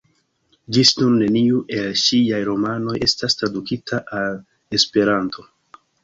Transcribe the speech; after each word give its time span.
Ĝis 0.75 0.91
nun 0.99 1.17
neniu 1.23 1.59
el 1.79 1.91
ŝiaj 2.03 2.39
romanoj 2.47 2.95
estas 3.07 3.37
tradukita 3.41 3.99
al 4.21 4.39
Esperanto. 4.79 5.47